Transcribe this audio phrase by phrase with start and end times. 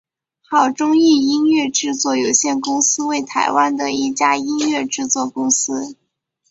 [0.49, 5.95] 好钟意音乐制作有限公司为台湾的一家音乐制作公司。